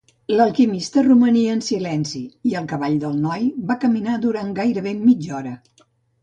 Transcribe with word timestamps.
L'Alquimista 0.37 1.01
romania 1.07 1.51
en 1.57 1.61
silenci 1.67 2.21
i 2.53 2.55
el 2.61 2.65
cavall 2.71 2.97
del 3.05 3.21
noi 3.27 3.45
va 3.73 3.77
caminar 3.85 4.17
durant 4.25 4.51
gairebé 4.63 4.95
mitja 5.05 5.39
hora. 5.43 5.55